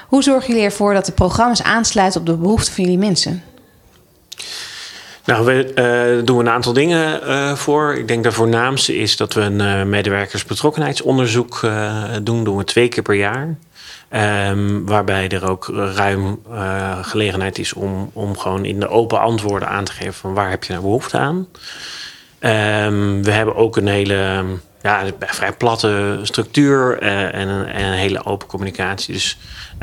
[0.08, 3.44] Hoe zorgen jullie ervoor dat de programma's aansluiten op de behoeften van jullie mensen?
[5.26, 5.72] Nou, we
[6.20, 7.96] uh, doen een aantal dingen uh, voor.
[7.96, 11.62] Ik denk de voornaamste is dat we een uh, medewerkersbetrokkenheidsonderzoek
[12.24, 12.44] doen.
[12.44, 13.56] Doen we twee keer per jaar.
[14.50, 16.42] Um, waarbij er ook ruim
[17.02, 20.64] gelegenheid is om, om gewoon in de open antwoorden aan te geven van waar heb
[20.64, 21.36] je nou behoefte aan.
[21.36, 24.44] Um, we hebben ook een hele
[24.86, 29.14] ja, vrij platte structuur en een, en, een, hele open communicatie.
[29.14, 29.38] Dus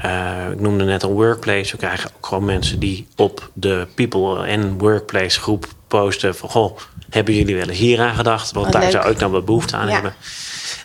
[0.05, 1.73] uh, ik noemde net al Workplace.
[1.73, 6.49] We krijgen ook gewoon mensen die op de People en Workplace groep posten van...
[6.49, 6.79] goh,
[7.11, 8.53] hebben jullie wel eens hier aan gedacht?
[8.53, 8.91] Want Wat daar leuk.
[8.91, 9.93] zou ik dan wat behoefte aan Ja.
[9.93, 10.15] hebben.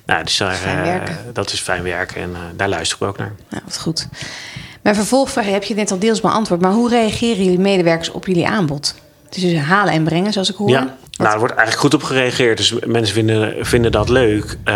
[0.06, 3.36] Nou, dus daar, eh, dat is fijn werken en eh, daar luisteren we ook naar.
[3.50, 4.08] Nou, wat goed.
[4.82, 6.62] Mijn vervolgvraag heb je net al deels beantwoord.
[6.62, 8.96] Maar hoe reageren jullie medewerkers op jullie aanbod?
[9.26, 10.70] Het is dus halen en brengen, zoals ik hoor.
[10.70, 12.58] Ja, nou, er wordt eigenlijk goed op gereageerd.
[12.58, 14.58] Dus mensen vinden, vinden dat leuk.
[14.64, 14.76] Eh,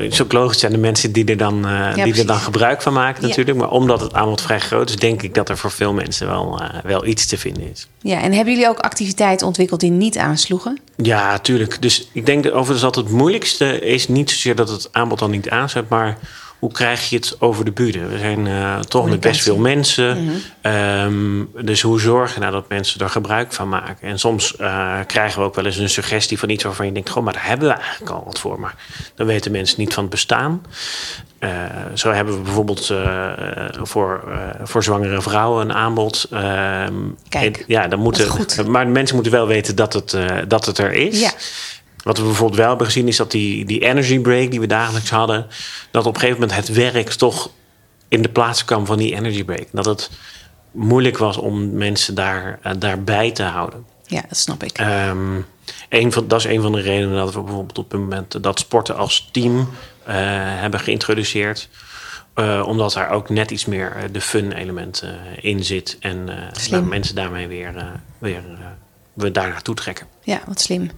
[0.00, 2.82] het is ook logisch, zijn de mensen die er dan, eh, die er dan gebruik
[2.82, 3.28] van maken Ja.
[3.28, 3.58] natuurlijk.
[3.58, 6.60] Maar omdat het aanbod vrij groot is, denk ik dat er voor veel mensen wel,
[6.60, 7.88] eh, wel iets te vinden is.
[8.00, 10.80] Ja, en hebben jullie ook activiteiten ontwikkeld die niet aansloegen?
[10.96, 11.82] Ja, tuurlijk.
[11.82, 15.50] Dus ik denk overigens dat het moeilijkste is niet zozeer dat het aanbod dan niet
[15.50, 16.18] aanzet, maar
[16.64, 18.06] hoe krijg je het over de bühne?
[18.06, 20.24] We zijn eh, toch met best veel mensen.
[20.24, 20.34] Mhm.
[20.60, 24.08] Ehm, dus hoe zorg je nou dat mensen er gebruik van maken?
[24.08, 27.10] En soms eh, krijgen we ook wel eens een suggestie van iets waarvan je denkt:
[27.10, 28.60] Goh, maar daar hebben we eigenlijk al wat voor.
[28.60, 28.74] Maar
[29.14, 30.62] dan weten mensen niet van het bestaan.
[31.38, 31.50] Eh,
[31.94, 32.92] zo hebben we bijvoorbeeld
[33.82, 34.24] voor,
[34.62, 36.26] voor zwangere vrouwen een aanbod.
[36.30, 36.94] Ehm,
[37.28, 38.66] Kijk, en ja, dan moeten, goed.
[38.66, 40.16] maar mensen moeten wel weten dat het,
[40.48, 41.20] dat het er is.
[41.20, 41.30] Ja.
[42.04, 45.10] Wat we bijvoorbeeld wel hebben gezien is dat die, die energy break die we dagelijks
[45.10, 45.46] hadden,
[45.90, 47.50] dat op een gegeven moment het werk toch
[48.08, 49.66] in de plaats kwam van die energy break.
[49.72, 50.10] Dat het
[50.70, 53.84] moeilijk was om mensen daar, eh, daarbij te houden.
[54.06, 54.78] Ja, dat snap ik.
[55.88, 58.58] Een van, dat is een van de redenen dat we bijvoorbeeld op het moment dat
[58.58, 59.58] sporten als team
[60.04, 60.14] eh,
[60.60, 61.68] hebben geïntroduceerd.
[62.34, 65.04] Eh, omdat daar ook net iets meer de fun element
[65.40, 65.96] in zit.
[66.00, 66.24] En
[66.70, 68.42] nou, mensen daarmee weer, weer
[69.12, 70.06] we daar naartoe trekken.
[70.22, 70.90] Ja, wat slim.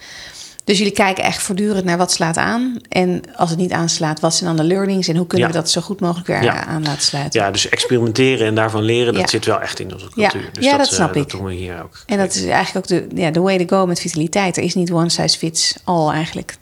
[0.66, 2.76] Dus jullie kijken echt voortdurend naar wat slaat aan.
[2.88, 5.08] En als het niet aanslaat, wat zijn dan de learnings?
[5.08, 5.54] En hoe kunnen Ja.
[5.54, 6.64] we dat zo goed mogelijk weer Ja.
[6.66, 7.40] aan laten sluiten?
[7.40, 10.48] Ja, dus experimenteren en daarvan leren, dat zit wel echt in onze cultuur.
[10.52, 11.22] Dus Ja, dat eh, snap ik.
[11.22, 12.02] Dat doen we hier ook.
[12.06, 14.56] En dat is eigenlijk ook de, ja, de way to go met vitaliteit.
[14.56, 16.56] Er is niet one size fits all eigenlijk.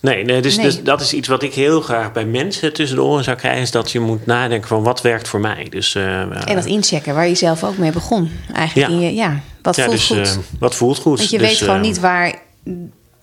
[0.00, 0.64] Nee, nee, dus, Nee.
[0.64, 3.62] dus dat is iets wat ik heel graag bij mensen tussen de oren zou krijgen.
[3.62, 5.66] Is dat je moet nadenken van wat werkt voor mij.
[5.70, 8.30] Dus, eh, En dat inchecken, waar je zelf ook mee begon.
[8.54, 8.94] Eigenlijk Ja.
[8.96, 10.16] in je, ja, wat ja, voelt dus, goed.
[10.18, 11.18] eh, wat voelt goed.
[11.18, 12.34] Want je Dus, weet gewoon eh, niet waar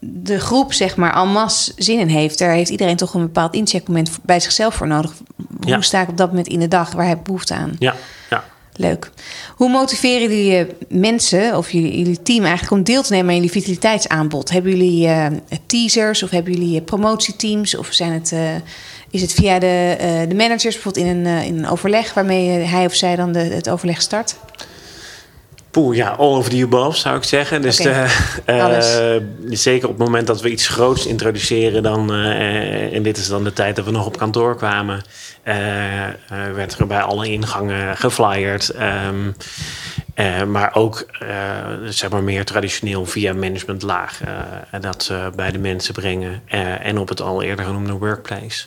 [0.05, 2.39] de groep, zeg maar, en masse zin in heeft.
[2.39, 5.13] Daar heeft iedereen toch een bepaald incheckmoment bij zichzelf voor nodig.
[5.61, 5.81] Hoe Ja.
[5.81, 6.91] sta ik op dat moment in de dag?
[6.91, 7.75] Waar heb ik behoefte aan?
[7.79, 7.95] Ja,
[8.29, 8.43] ja.
[8.77, 9.09] Leuk.
[9.55, 13.35] Hoe motiveren jullie je mensen of jullie, jullie team eigenlijk om deel te nemen aan
[13.35, 14.49] jullie vitaliteitsaanbod?
[14.51, 15.25] Hebben jullie eh,
[15.65, 17.77] teasers of hebben jullie eh, promotieteams?
[17.77, 18.39] Of zijn het, eh,
[19.09, 22.59] is het via de, eh, de managers bijvoorbeeld in een, eh, in een overleg waarmee
[22.61, 24.35] eh, hij of zij dan de, het overleg start?
[25.75, 27.61] Poeh, ja, all of the above zou ik zeggen.
[27.61, 28.05] Dus de,
[28.45, 28.97] eh, Alles.
[29.49, 33.43] zeker op het moment dat we iets groots introduceren, dan, eh, en dit is dan
[33.43, 35.03] de tijd dat we nog op kantoor kwamen,
[35.43, 36.13] eh, eh,
[36.53, 38.69] werd er bij alle ingangen geflyerd.
[38.69, 39.31] Ehm,
[40.13, 41.27] eh, maar ook eh,
[41.85, 44.29] zeg maar meer traditioneel via managementlaag eh,
[44.71, 46.41] en dat eh, bij de mensen brengen.
[46.47, 48.65] eh, en op het al eerder genoemde workplace.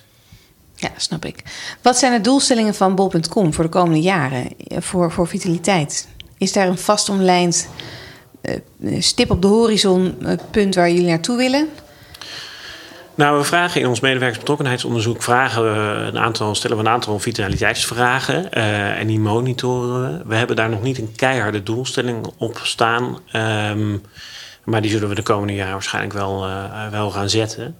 [0.74, 1.42] Ja, snap ik.
[1.82, 6.08] Wat zijn de doelstellingen van bol.com voor de komende jaren eh, voor, voor vitaliteit?
[6.38, 7.68] Is daar een vast omlijnd
[8.40, 11.68] eh, stip op de horizon eh, punt waar jullie naartoe willen?
[13.14, 18.52] Nou, we vragen in ons medewerkersbetrokkenheidsonderzoek vragen we een aantal, stellen we een aantal vitaliteitsvragen
[18.52, 20.28] eh, en die monitoren we.
[20.28, 23.18] We hebben daar nog niet een keiharde doelstelling op staan.
[23.32, 23.96] ehm,
[24.64, 26.46] maar die zullen we de komende jaren waarschijnlijk wel,
[26.90, 27.76] wel gaan zetten.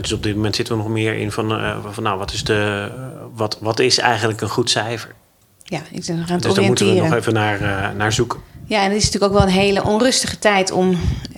[0.00, 1.48] Dus op dit moment zitten we nog meer in van,
[1.92, 2.90] van nou, wat is, de,
[3.34, 5.14] wat, wat is eigenlijk een goed cijfer?
[5.64, 7.16] Ja, ik ben nog aan het Dus daar moeten we oriënteren.
[7.16, 8.40] nog even naar, eh, naar zoeken.
[8.66, 10.90] Ja, en het is natuurlijk ook wel een hele onrustige tijd om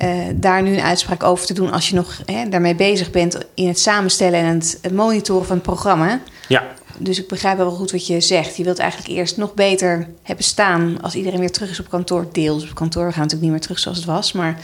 [0.03, 3.39] uh, daar nu een uitspraak over te doen als je nog hè, daarmee bezig bent
[3.55, 4.47] in het samenstellen en
[4.81, 6.21] het monitoren van het programma.
[6.49, 6.63] Ja.
[6.99, 8.57] Dus ik begrijp wel goed wat je zegt.
[8.57, 12.27] Je wilt eigenlijk eerst nog beter hebben staan als iedereen weer terug is op kantoor.
[12.33, 13.07] Deels op kantoor.
[13.07, 14.33] We gaan natuurlijk niet meer terug zoals het was.
[14.33, 14.59] Maar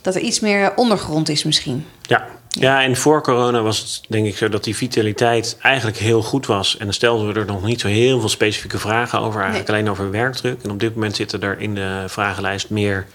[0.00, 1.84] dat er iets meer ondergrond is misschien.
[2.02, 2.26] Ja,
[2.60, 6.46] ja, en voor corona was het denk ik zo dat die vitaliteit eigenlijk heel goed
[6.46, 6.76] was.
[6.76, 9.90] En dan stelden we er nog niet zo heel veel specifieke vragen over, eigenlijk alleen
[9.90, 10.62] over werkdruk.
[10.62, 13.06] En op dit moment zitten er in de vragenlijst meer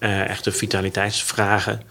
[0.00, 1.82] uh, echte vitaliteitsvragen.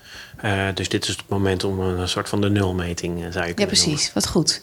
[0.45, 3.53] Uh, dus dit is het moment om een soort van de nulmeting, uh, zou je
[3.53, 4.13] kunnen Ja, precies.
[4.13, 4.61] Wat goed.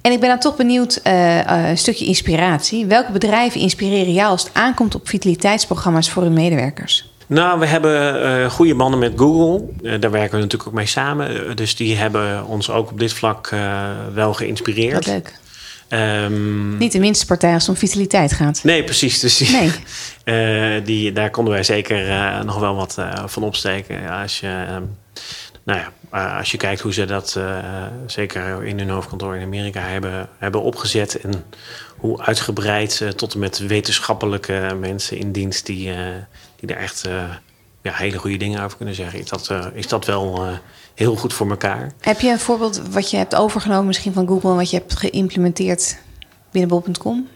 [0.00, 2.86] En ik ben dan toch benieuwd, een stukje inspiratie.
[2.86, 7.13] Welke bedrijven inspireren jou als het aankomt op vitaliteitsprogramma's voor hun medewerkers?
[7.26, 9.68] Nou, we hebben uh, goede banden met Google.
[9.82, 11.46] Uh, daar werken we natuurlijk ook mee samen.
[11.46, 13.54] Uh, dus die hebben ons ook op dit vlak
[14.14, 14.94] wel geïnspireerd.
[14.94, 15.42] Wat leuk.
[15.88, 18.64] Um, Niet de minste partij als het om vitaliteit gaat.
[18.64, 19.20] Nee, precies.
[19.20, 19.72] Dus die,
[20.24, 20.82] nee.
[20.90, 22.04] die, daar konden wij zeker
[22.44, 24.08] nog wel wat van opsteken.
[24.10, 24.96] Als je, um,
[25.64, 27.38] nou ja, als je kijkt hoe ze dat
[28.06, 31.20] zeker in hun hoofdkantoor in Amerika hebben, hebben opgezet.
[31.20, 31.44] En
[31.96, 35.90] hoe uitgebreid tot en met wetenschappelijke mensen in dienst die
[36.66, 37.24] die er echt uh,
[37.82, 39.18] ja, hele goede dingen over kunnen zeggen.
[39.18, 40.56] Is dat, uh, is dat wel uh,
[40.94, 41.92] heel goed voor elkaar.
[42.00, 44.50] Heb je een voorbeeld wat je hebt overgenomen misschien van Google...
[44.50, 45.96] en wat je hebt geïmplementeerd
[46.50, 47.28] binnen bol.com?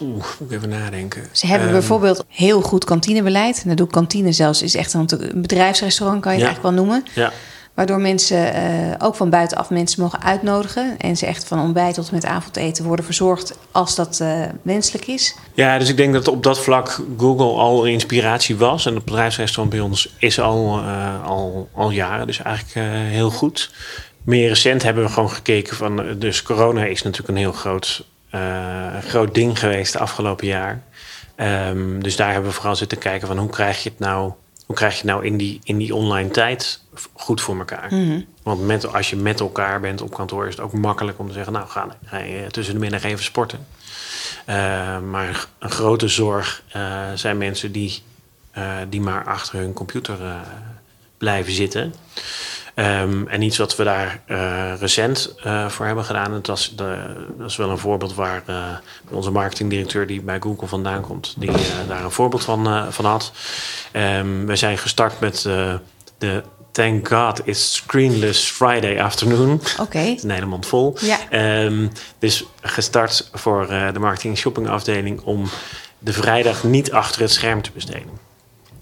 [0.00, 1.28] Oeh, moet ik even nadenken.
[1.32, 3.62] Ze hebben um, bijvoorbeeld heel goed kantinebeleid.
[3.66, 4.62] En dat kantine zelfs.
[4.62, 7.06] is echt een, een bedrijfsrestaurant, kan je het eigenlijk wel noemen.
[7.14, 7.32] Ja.
[7.78, 10.96] Waardoor mensen uh, ook van buitenaf mensen mogen uitnodigen.
[10.98, 15.34] En ze echt van ontbijt tot met avondeten worden verzorgd als dat uh, wenselijk is.
[15.54, 18.86] Ja, dus ik denk dat op dat vlak Google al inspiratie was.
[18.86, 22.26] En het bedrijfsrestaurant bij ons is al, uh, al, al jaren.
[22.26, 23.70] Dus eigenlijk heel goed.
[24.22, 26.18] Meer recent hebben we gewoon gekeken van.
[26.18, 28.04] Dus corona is natuurlijk een heel groot,
[29.08, 30.82] groot ding geweest de afgelopen jaar.
[31.36, 34.32] Um, dus daar hebben we vooral zitten kijken van hoe krijg je het nou
[34.68, 37.94] hoe krijg je nou in die, in die online tijd goed voor elkaar?
[37.94, 38.26] Mm-hmm.
[38.42, 41.32] Want met, als je met elkaar bent op kantoor, is het ook makkelijk om te
[41.32, 43.66] zeggen: Nou, ga, ga je tussen de middag even sporten.
[44.48, 44.54] Uh,
[45.00, 48.02] maar een grote zorg uh, zijn mensen die,
[48.58, 50.18] uh, die maar achter hun computer
[51.18, 51.94] blijven zitten.
[52.78, 56.32] Um, en iets wat we daar uh, recent uh, voor hebben gedaan.
[56.32, 58.66] Dat, was de, dat is wel een voorbeeld waar uh,
[59.10, 61.50] onze marketingdirecteur, die bij Google vandaan komt, die
[61.88, 63.32] daar een voorbeeld van, van had.
[63.92, 65.42] Um, we zijn gestart met
[66.18, 69.52] de Thank God It's Screenless Friday Afternoon.
[69.52, 69.82] Oké.
[69.82, 70.18] Okay.
[70.22, 70.96] Een hele mond vol.
[71.00, 71.18] Ja.
[71.64, 75.48] Um, dus gestart voor de marketing shopping afdeling om
[75.98, 78.27] de vrijdag niet achter het scherm te besteden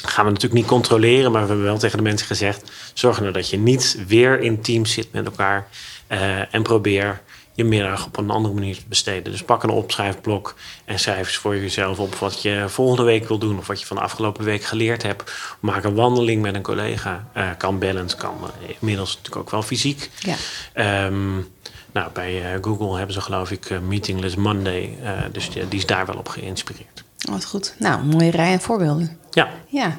[0.09, 3.33] gaan we natuurlijk niet controleren, maar we hebben wel tegen de mensen gezegd: zorg nou
[3.33, 5.69] dat je niet weer in teams zit met elkaar
[6.09, 7.21] uh, en probeer
[7.55, 9.33] je middag op een andere manier te besteden.
[9.33, 13.39] Dus pak een opschrijfblok en schrijf eens voor jezelf op wat je volgende week wil
[13.39, 15.33] doen of wat je van de afgelopen week geleerd hebt.
[15.61, 17.29] Maak een wandeling met een collega.
[17.37, 20.11] Uh, kan balance, kan uh, inmiddels natuurlijk ook wel fysiek.
[20.19, 21.07] Ja.
[21.07, 21.49] Um,
[21.93, 24.99] nou, bij Google hebben ze geloof ik Meetingless Monday,
[25.33, 27.06] dus die, die is daar wel op geïnspireerd.
[27.19, 27.75] Wat goed.
[27.79, 29.19] Nou, mooie rij en voorbeelden.
[29.31, 29.49] Ja.
[29.67, 29.97] Ja.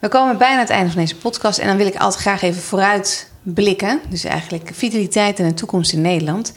[0.00, 1.58] We komen bijna aan het einde van deze podcast.
[1.58, 4.00] En dan wil ik altijd graag even vooruit blikken.
[4.08, 6.52] Dus eigenlijk vitaliteit en de toekomst in Nederland.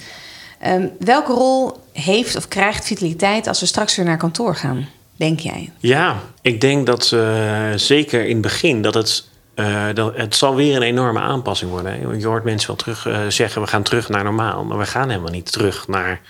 [0.68, 5.40] Um, welke rol heeft of krijgt vitaliteit als we straks weer naar kantoor gaan, denk
[5.40, 5.72] jij?
[5.78, 9.30] Ja, ik denk dat uh, zeker in het begin dat het.
[9.56, 12.20] Uh, dat, het zal weer een enorme aanpassing worden.
[12.20, 14.64] Je hoort mensen wel terug uh, zeggen: we gaan terug naar normaal.
[14.64, 16.22] Maar we gaan helemaal niet terug naar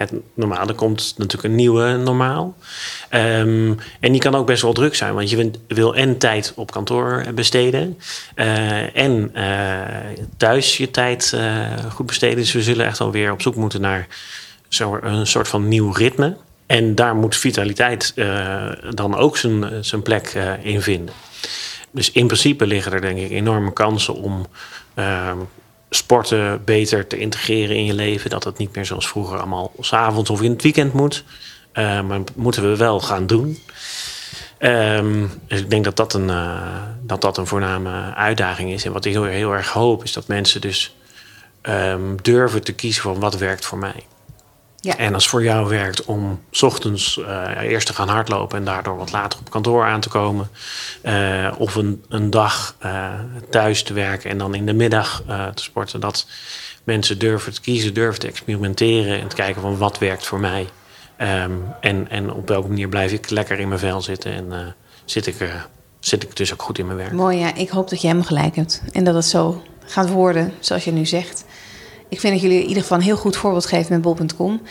[0.00, 0.68] het normaal.
[0.68, 2.56] Er komt natuurlijk een nieuwe normaal.
[3.14, 6.70] Um, en die kan ook best wel druk zijn, want je wil en tijd op
[6.70, 7.98] kantoor besteden
[8.36, 9.78] uh, en uh,
[10.36, 12.36] thuis je tijd uh, goed besteden.
[12.36, 14.06] Dus we zullen echt wel weer op zoek moeten naar
[15.00, 16.36] een soort van nieuw ritme.
[16.66, 18.14] En daar moet vitaliteit
[18.90, 19.36] dan ook
[19.80, 21.14] zijn plek in vinden.
[21.90, 24.46] Dus in principe liggen er denk ik enorme kansen om
[24.94, 25.38] ehm,
[25.90, 28.30] sporten beter te integreren in je leven.
[28.30, 31.24] Dat het niet meer zoals vroeger allemaal s'avonds of in het weekend moet.
[31.74, 33.58] Uh, maar moeten we wel gaan doen.
[34.58, 38.84] Um, dus ik denk dat dat een, uh, dat dat een voorname uitdaging is.
[38.84, 40.94] En wat ik heel, heel erg hoop, is dat mensen dus
[41.62, 44.04] um, durven te kiezen van wat werkt voor mij.
[44.82, 44.96] Ja.
[44.96, 48.96] En als voor jou werkt om s ochtends uh, eerst te gaan hardlopen en daardoor
[48.96, 50.48] wat later op kantoor aan te komen.
[51.02, 53.10] Uh, of een, een dag uh,
[53.50, 55.22] thuis te werken en dan in de middag
[55.54, 56.00] te sporten.
[56.00, 56.26] Dat
[56.84, 60.68] mensen durven te kiezen, durven te experimenteren en te kijken van wat werkt voor mij.
[61.20, 65.26] Um, en, en op welke manier blijf ik lekker in mijn vel zitten en zit,
[65.26, 65.36] ik,
[66.00, 67.12] zit ik dus ook goed in mijn werk.
[67.12, 67.54] Mooi, ja.
[67.54, 70.92] Ik hoop dat jij hem gelijk hebt en dat het zo gaat worden zoals je
[70.92, 71.44] nu zegt.
[72.10, 74.62] Ik vind dat jullie in ieder geval een heel goed voorbeeld geven met bol.com.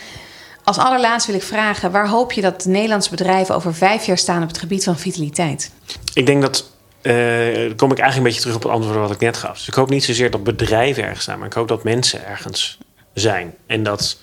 [0.64, 4.18] Als allerlaatst wil ik vragen: waar hoop je dat de Nederlandse bedrijven over vijf jaar
[4.18, 5.70] staan op het gebied van vitaliteit?
[6.14, 6.70] Ik denk dat.
[7.02, 7.14] Uh,
[7.54, 9.56] dan kom ik eigenlijk een beetje terug op het antwoord wat ik net gaf.
[9.56, 12.78] Dus ik hoop niet zozeer dat bedrijven ergens staan, maar ik hoop dat mensen ergens
[13.14, 13.54] zijn.
[13.66, 14.18] En dat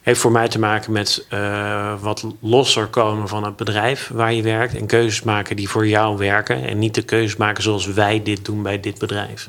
[0.00, 4.42] heeft voor mij te maken met uh, wat losser komen van het bedrijf waar je
[4.42, 4.74] werkt.
[4.74, 6.64] En keuzes maken die voor jou werken.
[6.64, 9.48] En niet de keuzes maken zoals wij dit doen bij dit bedrijf.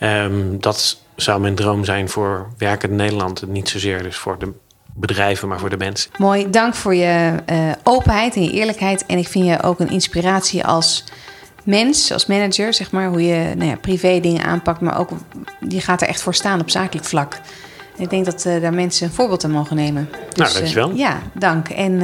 [0.00, 3.46] Um, dat zou mijn droom zijn voor werkend Nederland.
[3.46, 4.52] Niet zozeer dus voor de
[4.94, 6.10] bedrijven, maar voor de mensen.
[6.18, 9.06] Mooi, dank voor je uh, openheid en je eerlijkheid.
[9.06, 11.04] En ik vind je ook een inspiratie als
[11.64, 15.10] mens, als manager, zeg maar, hoe je nou ja, privé dingen aanpakt, maar ook
[15.60, 17.40] die gaat er echt voor staan op zakelijk vlak.
[17.96, 20.08] Ik denk dat uh, daar mensen een voorbeeld aan mogen nemen.
[20.28, 20.90] Dus, nou, dankjewel.
[20.90, 21.68] Uh, ja, dank.
[21.68, 21.96] En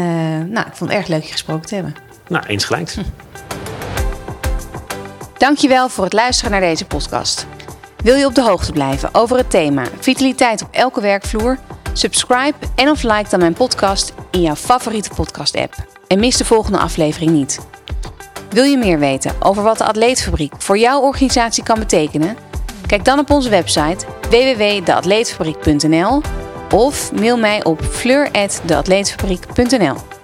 [0.52, 1.94] nou, ik vond het erg leuk je gesproken te hebben.
[2.28, 2.90] Nou, eens gelijk.
[2.90, 3.00] Hm.
[5.38, 7.46] Dankjewel voor het luisteren naar deze podcast.
[8.02, 11.58] Wil je op de hoogte blijven over het thema vitaliteit op elke werkvloer?
[11.92, 15.74] Subscribe en of like dan mijn podcast in jouw favoriete podcast-app.
[16.06, 17.58] En mis de volgende aflevering niet.
[18.50, 22.37] Wil je meer weten over wat de Atleetfabriek voor jouw organisatie kan betekenen?
[22.87, 26.22] Kijk dan op onze website www.deatleetfabriek.nl
[26.74, 30.17] of mail mij op fleur.deatleetfabriek.nl.